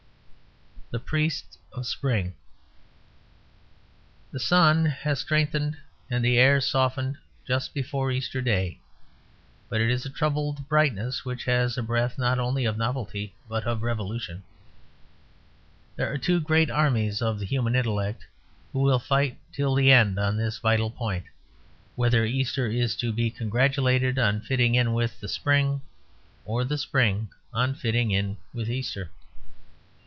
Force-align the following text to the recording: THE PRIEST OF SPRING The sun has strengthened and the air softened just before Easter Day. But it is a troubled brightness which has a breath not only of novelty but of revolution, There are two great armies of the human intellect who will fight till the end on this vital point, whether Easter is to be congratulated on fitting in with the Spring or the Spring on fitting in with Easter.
THE 0.93 0.99
PRIEST 0.99 1.57
OF 1.71 1.85
SPRING 1.87 2.33
The 4.33 4.41
sun 4.41 4.85
has 4.87 5.21
strengthened 5.21 5.77
and 6.09 6.21
the 6.25 6.37
air 6.37 6.59
softened 6.59 7.15
just 7.47 7.73
before 7.73 8.11
Easter 8.11 8.41
Day. 8.41 8.81
But 9.69 9.79
it 9.79 9.89
is 9.89 10.05
a 10.05 10.09
troubled 10.09 10.67
brightness 10.67 11.23
which 11.23 11.45
has 11.45 11.77
a 11.77 11.81
breath 11.81 12.17
not 12.17 12.39
only 12.39 12.65
of 12.65 12.75
novelty 12.75 13.33
but 13.47 13.63
of 13.63 13.83
revolution, 13.83 14.43
There 15.95 16.11
are 16.11 16.17
two 16.17 16.41
great 16.41 16.69
armies 16.69 17.21
of 17.21 17.39
the 17.39 17.45
human 17.45 17.73
intellect 17.73 18.25
who 18.73 18.79
will 18.79 18.99
fight 18.99 19.37
till 19.53 19.75
the 19.75 19.93
end 19.93 20.19
on 20.19 20.35
this 20.35 20.57
vital 20.57 20.91
point, 20.91 21.23
whether 21.95 22.25
Easter 22.25 22.67
is 22.67 22.97
to 22.97 23.13
be 23.13 23.31
congratulated 23.31 24.19
on 24.19 24.41
fitting 24.41 24.75
in 24.75 24.91
with 24.91 25.21
the 25.21 25.29
Spring 25.29 25.83
or 26.43 26.65
the 26.65 26.77
Spring 26.77 27.29
on 27.53 27.75
fitting 27.75 28.11
in 28.11 28.35
with 28.53 28.69
Easter. 28.69 29.09